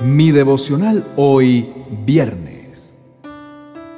Mi 0.00 0.30
devocional 0.30 1.04
hoy, 1.16 1.74
viernes. 2.06 2.96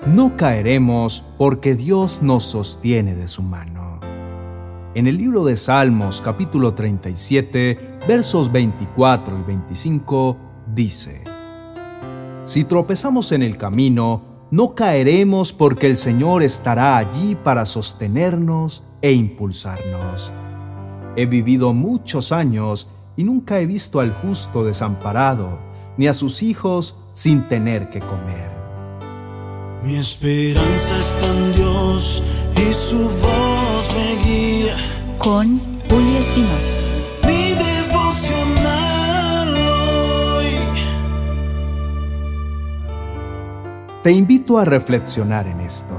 No 0.07 0.35
caeremos 0.35 1.23
porque 1.37 1.75
Dios 1.75 2.23
nos 2.23 2.43
sostiene 2.45 3.15
de 3.15 3.29
su 3.29 3.43
mano. 3.43 4.01
En 4.95 5.07
el 5.07 5.19
libro 5.19 5.45
de 5.45 5.59
Salmos 5.59 6.23
capítulo 6.23 6.73
37, 6.73 7.99
versos 8.09 8.51
24 8.51 9.41
y 9.41 9.43
25, 9.43 10.39
dice, 10.75 11.23
Si 12.45 12.65
tropezamos 12.65 13.31
en 13.33 13.43
el 13.43 13.59
camino, 13.59 14.23
no 14.51 14.75
caeremos 14.75 15.53
porque 15.53 15.87
el 15.87 15.99
Señor 15.99 16.43
estará 16.43 16.97
allí 16.97 17.35
para 17.35 17.67
sostenernos 17.67 18.83
e 19.03 19.13
impulsarnos. 19.13 20.33
He 21.17 21.27
vivido 21.27 21.75
muchos 21.75 22.33
años 22.33 22.89
y 23.19 23.25
nunca 23.25 23.61
he 23.61 23.67
visto 23.67 24.01
al 24.01 24.15
justo 24.15 24.65
desamparado 24.65 25.70
ni 25.97 26.09
a 26.09 26.13
sus 26.13 26.43
hijos 26.43 26.97
sin 27.15 27.49
tener 27.49 27.91
que 27.91 28.01
comer. 28.01 28.51
Mi 29.83 29.97
esperanza 29.97 30.99
está 30.99 31.27
en 31.27 31.53
Dios 31.53 32.23
y 32.55 32.75
su 32.75 32.99
voz 32.99 33.97
me 33.97 34.17
guía. 34.23 34.77
Con 35.19 35.59
Julio 35.89 36.19
Espinosa. 36.19 36.73
Mi 37.27 37.55
devocional 37.55 39.55
hoy. 39.55 40.47
Te 44.03 44.13
invito 44.13 44.59
a 44.59 44.65
reflexionar 44.65 45.47
en 45.47 45.61
esto. 45.61 45.97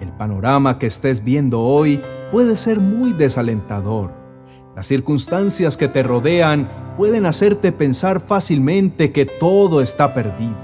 El 0.00 0.12
panorama 0.12 0.78
que 0.78 0.86
estés 0.86 1.24
viendo 1.24 1.62
hoy 1.62 2.00
puede 2.30 2.56
ser 2.56 2.78
muy 2.78 3.12
desalentador. 3.12 4.12
Las 4.76 4.86
circunstancias 4.86 5.76
que 5.76 5.88
te 5.88 6.02
rodean 6.02 6.68
pueden 6.96 7.26
hacerte 7.26 7.72
pensar 7.72 8.20
fácilmente 8.20 9.12
que 9.12 9.26
todo 9.26 9.80
está 9.80 10.14
perdido. 10.14 10.56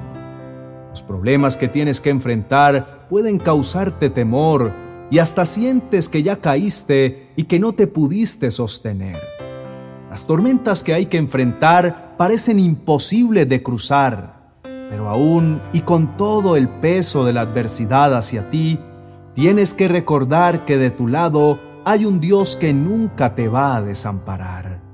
Los 0.91 1.03
problemas 1.03 1.57
que 1.57 1.69
tienes 1.69 2.01
que 2.01 2.11
enfrentar 2.11 3.07
pueden 3.09 3.39
causarte 3.39 4.11
temor 4.11 4.73
y 5.11 5.19
hasta 5.19 5.45
sientes 5.45 6.09
que 6.09 6.23
ya 6.23 6.37
caíste 6.37 7.31
y 7.37 7.45
que 7.45 7.59
no 7.59 7.73
te 7.73 7.87
pudiste 7.87 8.51
sostener. 8.51 9.19
Las 10.09 10.27
tormentas 10.27 10.83
que 10.83 10.95
hay 10.95 11.07
que 11.07 11.19
enfrentar 11.19 12.17
parecen 12.17 12.59
imposibles 12.59 13.49
de 13.49 13.63
cruzar, 13.63 14.59
pero 14.63 15.09
aún 15.09 15.61
y 15.73 15.83
con 15.83 16.17
todo 16.17 16.57
el 16.57 16.69
peso 16.69 17.25
de 17.25 17.33
la 17.33 17.43
adversidad 17.43 18.17
hacia 18.17 18.51
ti, 18.51 18.79
tienes 19.35 19.75
que 19.75 19.89
recordar 19.89 20.65
que 20.65 20.77
de 20.77 20.91
tu 20.91 21.07
lado 21.07 21.59
hay 21.85 22.05
un 22.05 22.21
Dios 22.21 22.57
que 22.57 22.73
nunca 22.73 23.35
te 23.35 23.49
va 23.49 23.77
a 23.77 23.83
desamparar. 23.83 24.90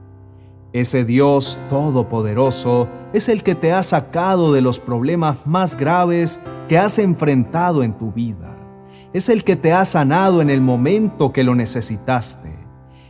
Ese 0.77 1.07
Dios 1.07 1.59
todopoderoso 1.71 2.87
es 3.15 3.31
el 3.31 3.43
que 3.43 3.55
te 3.55 3.73
ha 3.73 3.83
sacado 3.83 4.53
de 4.53 4.61
los 4.61 4.79
problemas 4.79 5.39
más 5.47 5.75
graves 5.75 6.39
que 6.69 6.77
has 6.77 6.99
enfrentado 6.99 7.83
en 7.83 7.97
tu 7.97 8.13
vida. 8.13 8.55
Es 9.15 9.31
el 9.31 9.43
que 9.43 9.57
te 9.57 9.73
ha 9.73 9.87
sanado 9.87 10.43
en 10.43 10.51
el 10.51 10.61
momento 10.61 11.33
que 11.33 11.45
lo 11.45 11.55
necesitaste. 11.55 12.55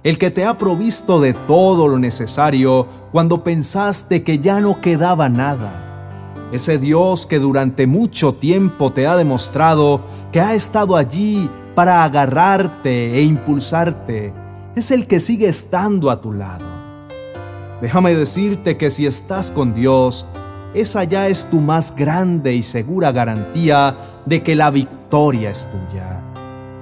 El 0.05 0.17
que 0.17 0.31
te 0.31 0.45
ha 0.45 0.57
provisto 0.57 1.21
de 1.21 1.35
todo 1.35 1.89
lo 1.89 1.99
necesario 1.99 2.87
cuando 3.11 3.43
pensaste 3.43 4.23
que 4.23 4.39
ya 4.39 4.61
no 4.61 4.81
quedaba 4.81 5.29
nada. 5.29 6.47
Ese 6.53 6.79
Dios 6.79 7.27
que 7.27 7.41
durante 7.41 7.89
mucho 7.89 8.35
tiempo 8.35 8.93
te 8.93 9.09
ha 9.09 9.17
demostrado 9.17 10.03
que 10.31 10.41
ha 10.41 10.55
estado 10.55 10.95
allí 10.95 11.51
para 11.75 12.05
agarrarte 12.05 13.17
e 13.17 13.23
impulsarte, 13.23 14.33
es 14.77 14.93
el 14.93 15.09
que 15.09 15.19
sigue 15.19 15.49
estando 15.49 16.13
a 16.13 16.21
tu 16.21 16.33
lado. 16.33 16.76
Déjame 17.81 18.15
decirte 18.15 18.77
que 18.77 18.91
si 18.91 19.07
estás 19.07 19.51
con 19.51 19.75
Dios, 19.75 20.27
esa 20.75 21.05
ya 21.05 21.29
es 21.29 21.49
tu 21.51 21.61
más 21.61 21.95
grande 21.95 22.55
y 22.55 22.63
segura 22.63 23.13
garantía 23.13 24.23
de 24.25 24.43
que 24.43 24.57
la 24.57 24.71
victoria 24.71 25.51
es 25.51 25.71
tuya. 25.71 26.21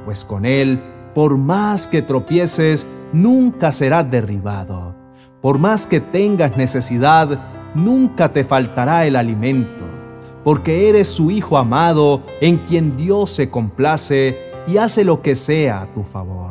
Pues 0.04 0.24
con 0.24 0.44
Él, 0.44 0.80
por 1.14 1.36
más 1.36 1.86
que 1.86 2.02
tropieces, 2.02 2.86
nunca 3.12 3.72
serás 3.72 4.10
derribado. 4.10 4.94
Por 5.40 5.58
más 5.58 5.86
que 5.86 6.00
tengas 6.00 6.56
necesidad, 6.56 7.40
nunca 7.74 8.32
te 8.32 8.44
faltará 8.44 9.04
el 9.06 9.16
alimento, 9.16 9.84
porque 10.42 10.88
eres 10.88 11.08
su 11.08 11.30
Hijo 11.30 11.58
amado 11.58 12.22
en 12.40 12.58
quien 12.58 12.96
Dios 12.96 13.30
se 13.30 13.50
complace 13.50 14.38
y 14.66 14.76
hace 14.76 15.04
lo 15.04 15.22
que 15.22 15.34
sea 15.34 15.82
a 15.82 15.86
tu 15.86 16.02
favor. 16.02 16.43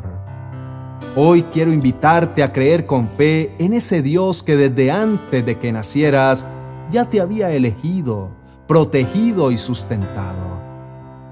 Hoy 1.16 1.44
quiero 1.52 1.72
invitarte 1.72 2.42
a 2.42 2.52
creer 2.52 2.88
con 2.88 3.08
fe 3.08 3.54
en 3.60 3.74
ese 3.74 4.02
Dios 4.02 4.42
que 4.42 4.58
desde 4.58 4.90
antes 4.90 5.46
de 5.46 5.60
que 5.60 5.72
nacieras 5.72 6.48
ya 6.90 7.08
te 7.08 7.22
había 7.22 7.52
elegido, 7.52 8.32
protegido 8.68 9.52
y 9.52 9.58
sustentado. 9.58 10.58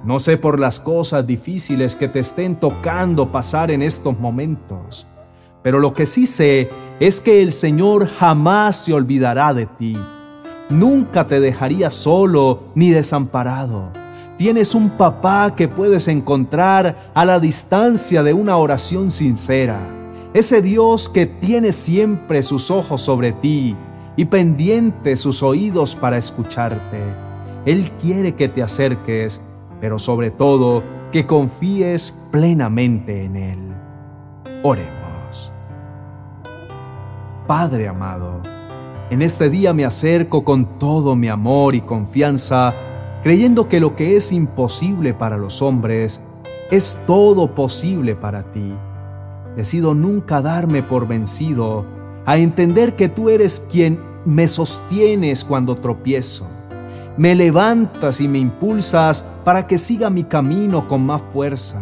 No 0.03 0.19
sé 0.19 0.37
por 0.37 0.59
las 0.59 0.79
cosas 0.79 1.25
difíciles 1.25 1.95
que 1.95 2.07
te 2.07 2.19
estén 2.19 2.57
tocando 2.57 3.31
pasar 3.31 3.71
en 3.71 3.81
estos 3.81 4.19
momentos, 4.19 5.07
pero 5.63 5.79
lo 5.79 5.95
que 5.95 6.05
sí 6.05 6.27
sé 6.27 6.69
es 6.99 7.19
que 7.19 7.41
el 7.41 7.51
Señor 7.51 8.05
jamás 8.05 8.85
se 8.85 8.93
olvidará 8.93 9.51
de 9.55 9.65
ti. 9.65 9.97
Nunca 10.69 11.27
te 11.27 11.39
dejaría 11.39 11.89
solo 11.89 12.65
ni 12.75 12.91
desamparado 12.91 14.00
Tienes 14.41 14.73
un 14.73 14.89
papá 14.89 15.53
que 15.55 15.67
puedes 15.67 16.07
encontrar 16.07 17.11
a 17.13 17.25
la 17.25 17.39
distancia 17.39 18.23
de 18.23 18.33
una 18.33 18.57
oración 18.57 19.11
sincera. 19.11 19.77
Ese 20.33 20.63
Dios 20.63 21.09
que 21.09 21.27
tiene 21.27 21.71
siempre 21.71 22.41
sus 22.41 22.71
ojos 22.71 23.03
sobre 23.03 23.33
ti 23.33 23.75
y 24.17 24.25
pendiente 24.25 25.15
sus 25.15 25.43
oídos 25.43 25.95
para 25.95 26.17
escucharte. 26.17 27.03
Él 27.67 27.91
quiere 28.01 28.33
que 28.33 28.49
te 28.49 28.63
acerques, 28.63 29.39
pero 29.79 29.99
sobre 29.99 30.31
todo 30.31 30.83
que 31.11 31.27
confíes 31.27 32.11
plenamente 32.31 33.25
en 33.25 33.35
Él. 33.35 33.59
Oremos. 34.63 35.53
Padre 37.45 37.87
amado, 37.87 38.41
en 39.11 39.21
este 39.21 39.51
día 39.51 39.71
me 39.71 39.85
acerco 39.85 40.43
con 40.43 40.79
todo 40.79 41.15
mi 41.15 41.27
amor 41.27 41.75
y 41.75 41.81
confianza 41.81 42.73
creyendo 43.23 43.67
que 43.67 43.79
lo 43.79 43.95
que 43.95 44.15
es 44.15 44.31
imposible 44.31 45.13
para 45.13 45.37
los 45.37 45.61
hombres 45.61 46.21
es 46.71 46.99
todo 47.05 47.53
posible 47.53 48.15
para 48.15 48.43
ti. 48.43 48.73
Decido 49.55 49.93
nunca 49.93 50.41
darme 50.41 50.81
por 50.81 51.07
vencido, 51.07 51.85
a 52.25 52.37
entender 52.37 52.95
que 52.95 53.09
tú 53.09 53.29
eres 53.29 53.67
quien 53.71 53.99
me 54.25 54.47
sostienes 54.47 55.43
cuando 55.43 55.75
tropiezo. 55.75 56.47
Me 57.17 57.35
levantas 57.35 58.21
y 58.21 58.27
me 58.27 58.39
impulsas 58.39 59.25
para 59.43 59.67
que 59.67 59.77
siga 59.77 60.09
mi 60.09 60.23
camino 60.23 60.87
con 60.87 61.05
más 61.05 61.21
fuerza, 61.33 61.81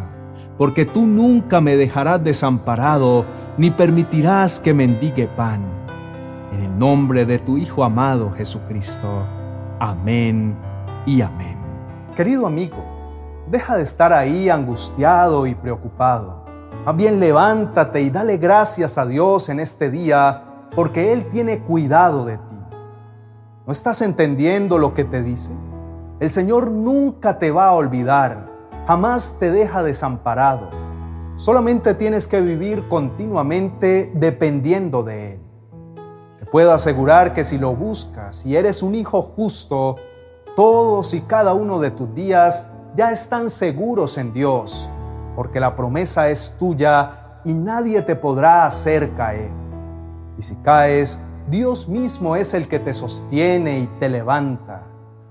porque 0.57 0.85
tú 0.85 1.05
nunca 1.05 1.61
me 1.61 1.75
dejarás 1.75 2.23
desamparado 2.23 3.25
ni 3.57 3.69
permitirás 3.69 4.59
que 4.59 4.73
mendigue 4.73 5.27
pan. 5.27 5.61
En 6.53 6.63
el 6.63 6.79
nombre 6.79 7.25
de 7.25 7.37
tu 7.37 7.57
Hijo 7.57 7.83
amado 7.83 8.31
Jesucristo. 8.31 9.23
Amén 9.79 10.68
y 11.05 11.21
amén. 11.21 11.57
Querido 12.15 12.45
amigo, 12.45 12.77
deja 13.47 13.77
de 13.77 13.83
estar 13.83 14.13
ahí 14.13 14.49
angustiado 14.49 15.47
y 15.47 15.55
preocupado. 15.55 16.45
Más 16.85 16.95
bien 16.95 17.19
levántate 17.19 18.01
y 18.01 18.09
dale 18.09 18.37
gracias 18.37 18.97
a 18.97 19.05
Dios 19.05 19.49
en 19.49 19.59
este 19.59 19.89
día 19.89 20.43
porque 20.75 21.11
Él 21.13 21.27
tiene 21.29 21.59
cuidado 21.59 22.25
de 22.25 22.37
ti. 22.37 22.55
¿No 23.65 23.71
estás 23.71 24.01
entendiendo 24.01 24.77
lo 24.77 24.93
que 24.93 25.03
te 25.03 25.21
dice? 25.21 25.51
El 26.19 26.31
Señor 26.31 26.71
nunca 26.71 27.39
te 27.39 27.51
va 27.51 27.67
a 27.67 27.73
olvidar, 27.73 28.49
jamás 28.87 29.37
te 29.39 29.51
deja 29.51 29.83
desamparado. 29.83 30.69
Solamente 31.35 31.93
tienes 31.93 32.27
que 32.27 32.41
vivir 32.41 32.87
continuamente 32.89 34.11
dependiendo 34.13 35.03
de 35.03 35.33
Él. 35.33 35.39
Te 36.37 36.45
puedo 36.45 36.73
asegurar 36.73 37.33
que 37.33 37.43
si 37.43 37.57
lo 37.57 37.73
buscas 37.75 38.45
y 38.45 38.57
eres 38.57 38.83
un 38.83 38.95
hijo 38.95 39.21
justo, 39.21 39.95
todos 40.59 41.13
y 41.13 41.21
cada 41.21 41.53
uno 41.53 41.79
de 41.79 41.89
tus 41.89 42.13
días 42.13 42.69
ya 42.93 43.13
están 43.13 43.49
seguros 43.49 44.17
en 44.17 44.33
Dios, 44.33 44.89
porque 45.33 45.57
la 45.57 45.73
promesa 45.73 46.27
es 46.27 46.57
tuya 46.59 47.39
y 47.45 47.53
nadie 47.53 48.01
te 48.01 48.17
podrá 48.17 48.65
hacer 48.65 49.15
caer. 49.15 49.51
Y 50.37 50.41
si 50.41 50.57
caes, 50.57 51.21
Dios 51.49 51.87
mismo 51.87 52.35
es 52.35 52.53
el 52.53 52.67
que 52.67 52.77
te 52.77 52.93
sostiene 52.93 53.79
y 53.79 53.87
te 54.01 54.09
levanta, 54.09 54.81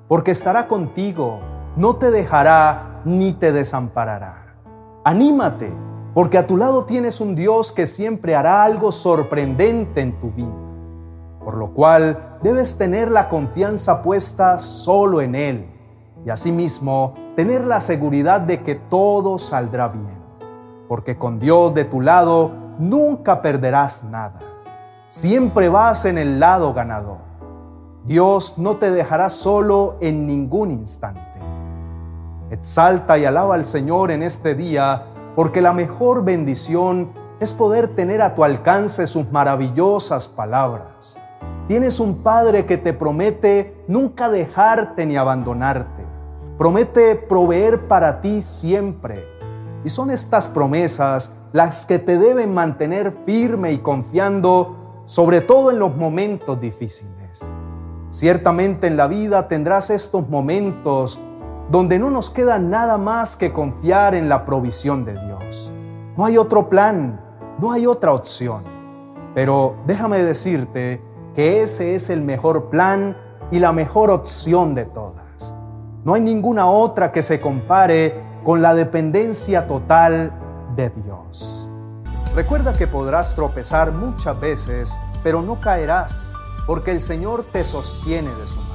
porque 0.08 0.30
estará 0.30 0.66
contigo, 0.66 1.40
no 1.76 1.96
te 1.96 2.10
dejará 2.10 3.02
ni 3.04 3.34
te 3.34 3.52
desamparará. 3.52 4.56
Anímate, 5.04 5.70
porque 6.14 6.38
a 6.38 6.46
tu 6.46 6.56
lado 6.56 6.86
tienes 6.86 7.20
un 7.20 7.34
Dios 7.34 7.70
que 7.70 7.86
siempre 7.86 8.34
hará 8.34 8.62
algo 8.62 8.92
sorprendente 8.92 10.00
en 10.00 10.19
tu 10.20 10.31
vida 10.31 10.68
por 11.48 11.56
lo 11.56 11.68
cual 11.68 12.36
debes 12.42 12.76
tener 12.76 13.10
la 13.10 13.30
confianza 13.30 14.02
puesta 14.02 14.58
solo 14.58 15.22
en 15.22 15.34
Él 15.34 15.66
y 16.22 16.28
asimismo 16.28 17.14
tener 17.36 17.64
la 17.64 17.80
seguridad 17.80 18.42
de 18.42 18.62
que 18.62 18.74
todo 18.74 19.38
saldrá 19.38 19.88
bien, 19.88 20.12
porque 20.88 21.16
con 21.16 21.38
Dios 21.38 21.72
de 21.72 21.86
tu 21.86 22.02
lado 22.02 22.50
nunca 22.78 23.40
perderás 23.40 24.04
nada, 24.04 24.40
siempre 25.06 25.70
vas 25.70 26.04
en 26.04 26.18
el 26.18 26.38
lado 26.38 26.74
ganador. 26.74 27.16
Dios 28.04 28.58
no 28.58 28.76
te 28.76 28.90
dejará 28.90 29.30
solo 29.30 29.96
en 30.02 30.26
ningún 30.26 30.70
instante. 30.70 31.22
Exalta 32.50 33.16
y 33.16 33.24
alaba 33.24 33.54
al 33.54 33.64
Señor 33.64 34.10
en 34.10 34.22
este 34.22 34.54
día, 34.54 35.06
porque 35.34 35.62
la 35.62 35.72
mejor 35.72 36.24
bendición 36.24 37.08
es 37.40 37.54
poder 37.54 37.96
tener 37.96 38.20
a 38.20 38.34
tu 38.34 38.44
alcance 38.44 39.06
sus 39.06 39.32
maravillosas 39.32 40.28
palabras. 40.28 41.18
Tienes 41.69 42.00
un 42.00 42.23
Padre 42.23 42.65
que 42.65 42.79
te 42.79 42.94
promete 42.94 43.85
nunca 43.88 44.31
dejarte 44.31 45.05
ni 45.05 45.19
abandonarte. 45.19 46.03
Promete 46.56 47.15
proveer 47.15 47.87
para 47.87 48.23
ti 48.23 48.41
siempre. 48.41 49.26
Y 49.85 49.91
son 49.91 50.11
estas 50.11 50.49
promesas 50.49 51.37
las 51.53 51.85
que 51.85 51.99
te 51.99 52.17
deben 52.17 52.55
mantener 52.55 53.15
firme 53.26 53.73
y 53.73 53.79
confiando, 53.79 55.03
sobre 55.05 55.43
todo 55.43 55.70
en 55.70 55.79
los 55.79 55.94
momentos 55.94 56.59
difíciles. 56.59 57.50
Ciertamente 58.09 58.87
en 58.87 58.97
la 58.97 59.06
vida 59.06 59.47
tendrás 59.47 59.91
estos 59.91 60.26
momentos 60.31 61.20
donde 61.70 61.99
no 61.99 62.11
nos 62.11 62.31
queda 62.31 62.59
nada 62.59 62.97
más 62.97 63.37
que 63.37 63.53
confiar 63.53 64.15
en 64.15 64.31
la 64.31 64.47
provisión 64.47 65.05
de 65.05 65.12
Dios. 65.12 65.70
No 66.17 66.25
hay 66.25 66.38
otro 66.38 66.70
plan, 66.70 67.20
no 67.59 67.73
hay 67.73 67.87
otra 67.87 68.15
opción. 68.15 68.62
Pero 69.35 69.76
déjame 69.87 70.23
decirte 70.23 71.03
que 71.38 71.62
ese 71.62 71.94
es 71.94 72.11
el 72.11 72.23
mejor 72.23 72.69
plan 72.69 73.17
y 73.52 73.61
la 73.61 73.70
mejor 73.70 74.11
opción 74.11 74.75
de 74.75 74.87
todas. 74.87 75.55
No 76.05 76.14
hay 76.14 76.20
ninguna 76.20 76.67
otra 76.67 77.12
que 77.12 77.23
se 77.23 77.40
compare 77.40 78.20
con 78.44 78.61
la 78.61 78.75
dependencia 78.75 79.69
total 79.69 80.32
de 80.75 80.90
Dios. 80.90 81.70
Recuerda 82.35 82.76
que 82.76 82.88
podrás 82.88 83.37
tropezar 83.37 83.93
muchas 83.93 84.40
veces, 84.40 84.99
pero 85.23 85.40
no 85.40 85.61
caerás, 85.61 86.32
porque 86.67 86.90
el 86.90 87.00
Señor 87.00 87.44
te 87.44 87.62
sostiene 87.62 88.34
de 88.34 88.46
su 88.49 88.58
mano. 88.58 88.75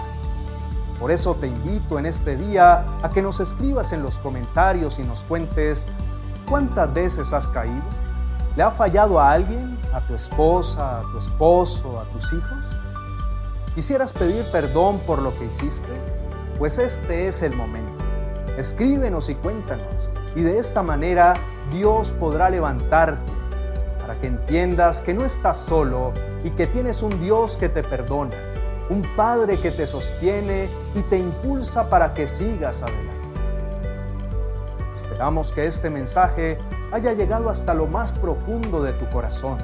Por 1.01 1.11
eso 1.11 1.35
te 1.35 1.47
invito 1.47 1.99
en 1.99 2.05
este 2.05 2.37
día 2.37 2.85
a 3.01 3.09
que 3.09 3.21
nos 3.21 3.41
escribas 3.41 3.91
en 3.91 4.03
los 4.03 4.19
comentarios 4.19 4.99
y 4.99 5.03
nos 5.03 5.25
cuentes 5.25 5.85
cuántas 6.49 6.93
veces 6.93 7.33
has 7.33 7.49
caído 7.49 7.83
¿Le 8.55 8.61
ha 8.61 8.69
fallado 8.69 9.19
a 9.19 9.31
alguien? 9.31 9.79
¿A 9.93 9.99
tu 10.01 10.13
esposa, 10.13 10.99
a 10.99 11.01
tu 11.01 11.17
esposo, 11.17 11.99
a 11.99 12.03
tus 12.13 12.31
hijos? 12.33 12.65
¿Quisieras 13.73 14.13
pedir 14.13 14.45
perdón 14.51 14.99
por 15.07 15.19
lo 15.19 15.35
que 15.39 15.45
hiciste? 15.45 15.89
Pues 16.59 16.77
este 16.77 17.27
es 17.27 17.41
el 17.41 17.55
momento. 17.55 18.03
Escríbenos 18.55 19.29
y 19.29 19.35
cuéntanos. 19.35 20.11
Y 20.35 20.41
de 20.41 20.59
esta 20.59 20.83
manera 20.83 21.33
Dios 21.71 22.11
podrá 22.11 22.51
levantarte 22.51 23.31
para 23.99 24.19
que 24.19 24.27
entiendas 24.27 25.01
que 25.01 25.15
no 25.15 25.25
estás 25.25 25.57
solo 25.57 26.13
y 26.43 26.51
que 26.51 26.67
tienes 26.67 27.01
un 27.01 27.19
Dios 27.19 27.57
que 27.57 27.69
te 27.69 27.81
perdona, 27.81 28.35
un 28.91 29.01
Padre 29.15 29.57
que 29.57 29.71
te 29.71 29.87
sostiene 29.87 30.69
y 30.93 31.01
te 31.01 31.17
impulsa 31.17 31.89
para 31.89 32.13
que 32.13 32.27
sigas 32.27 32.83
adelante. 32.83 33.17
Esperamos 34.93 35.51
que 35.51 35.65
este 35.65 35.89
mensaje 35.89 36.59
haya 36.93 37.13
llegado 37.13 37.49
hasta 37.49 37.73
lo 37.73 37.87
más 37.87 38.11
profundo 38.11 38.83
de 38.83 38.93
tu 38.93 39.09
corazón. 39.09 39.57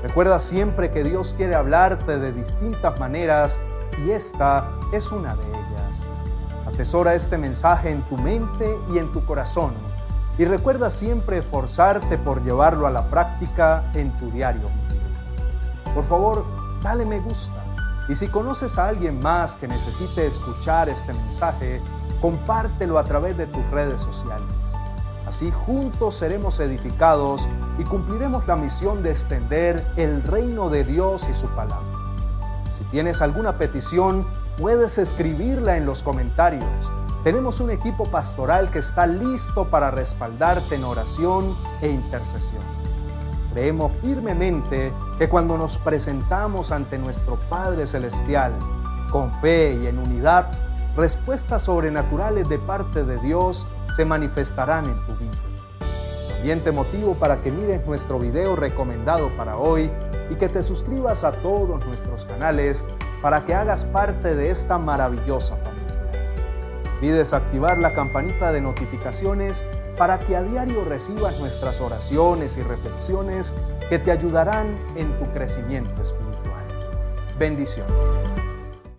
Recuerda 0.00 0.38
siempre 0.38 0.92
que 0.92 1.02
Dios 1.02 1.34
quiere 1.36 1.56
hablarte 1.56 2.18
de 2.20 2.32
distintas 2.32 3.00
maneras 3.00 3.58
y 4.06 4.12
esta 4.12 4.70
es 4.92 5.10
una 5.10 5.34
de 5.34 5.42
ellas. 5.42 6.08
Atesora 6.64 7.16
este 7.16 7.36
mensaje 7.36 7.90
en 7.90 8.00
tu 8.02 8.16
mente 8.16 8.78
y 8.92 8.98
en 8.98 9.10
tu 9.10 9.24
corazón 9.24 9.72
y 10.38 10.44
recuerda 10.44 10.88
siempre 10.88 11.38
esforzarte 11.38 12.16
por 12.16 12.40
llevarlo 12.44 12.86
a 12.86 12.90
la 12.90 13.06
práctica 13.10 13.82
en 13.94 14.12
tu 14.12 14.30
diario. 14.30 14.68
Por 15.96 16.04
favor, 16.04 16.44
dale 16.80 17.04
me 17.04 17.18
gusta 17.18 17.60
y 18.08 18.14
si 18.14 18.28
conoces 18.28 18.78
a 18.78 18.86
alguien 18.86 19.20
más 19.20 19.56
que 19.56 19.66
necesite 19.66 20.28
escuchar 20.28 20.88
este 20.88 21.12
mensaje, 21.12 21.80
compártelo 22.20 22.98
a 22.98 23.04
través 23.04 23.36
de 23.36 23.46
tus 23.46 23.68
redes 23.72 24.00
sociales. 24.00 24.46
Así 25.26 25.50
juntos 25.50 26.14
seremos 26.14 26.60
edificados 26.60 27.48
y 27.78 27.84
cumpliremos 27.84 28.46
la 28.46 28.54
misión 28.54 29.02
de 29.02 29.10
extender 29.10 29.84
el 29.96 30.22
reino 30.22 30.70
de 30.70 30.84
Dios 30.84 31.28
y 31.28 31.34
su 31.34 31.48
palabra. 31.48 31.84
Si 32.70 32.84
tienes 32.84 33.20
alguna 33.22 33.58
petición, 33.58 34.24
puedes 34.56 34.98
escribirla 34.98 35.76
en 35.76 35.84
los 35.84 36.02
comentarios. 36.02 36.92
Tenemos 37.24 37.58
un 37.58 37.70
equipo 37.70 38.04
pastoral 38.04 38.70
que 38.70 38.78
está 38.78 39.06
listo 39.08 39.64
para 39.64 39.90
respaldarte 39.90 40.76
en 40.76 40.84
oración 40.84 41.56
e 41.82 41.88
intercesión. 41.88 42.62
Creemos 43.52 43.90
firmemente 44.02 44.92
que 45.18 45.28
cuando 45.28 45.58
nos 45.58 45.76
presentamos 45.78 46.70
ante 46.70 46.98
nuestro 46.98 47.36
Padre 47.48 47.86
Celestial, 47.88 48.52
con 49.10 49.32
fe 49.40 49.76
y 49.82 49.86
en 49.88 49.98
unidad, 49.98 50.52
respuestas 50.96 51.62
sobrenaturales 51.62 52.48
de 52.48 52.58
parte 52.58 53.04
de 53.04 53.18
Dios 53.18 53.66
se 53.94 54.04
manifestarán 54.04 54.86
en 54.86 55.06
tu 55.06 55.14
vida. 55.16 55.32
También 56.32 56.60
te 56.60 56.72
motivo 56.72 57.14
para 57.14 57.42
que 57.42 57.50
mires 57.50 57.86
nuestro 57.86 58.18
video 58.18 58.56
recomendado 58.56 59.30
para 59.36 59.56
hoy 59.56 59.90
y 60.30 60.34
que 60.36 60.48
te 60.48 60.62
suscribas 60.62 61.24
a 61.24 61.32
todos 61.32 61.84
nuestros 61.86 62.24
canales 62.24 62.84
para 63.20 63.44
que 63.44 63.54
hagas 63.54 63.84
parte 63.84 64.34
de 64.34 64.50
esta 64.50 64.78
maravillosa 64.78 65.56
familia. 65.56 65.76
Pides 67.00 67.34
activar 67.34 67.78
la 67.78 67.94
campanita 67.94 68.52
de 68.52 68.60
notificaciones 68.60 69.64
para 69.98 70.18
que 70.18 70.36
a 70.36 70.42
diario 70.42 70.84
recibas 70.84 71.38
nuestras 71.40 71.80
oraciones 71.80 72.56
y 72.56 72.62
reflexiones 72.62 73.54
que 73.88 73.98
te 73.98 74.10
ayudarán 74.10 74.74
en 74.94 75.12
tu 75.18 75.26
crecimiento 75.32 76.00
espiritual. 76.00 76.64
Bendiciones. 77.38 78.45